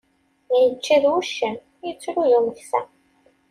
[0.61, 1.55] Ičča d wuccen,
[1.89, 2.81] ittru d umeksa.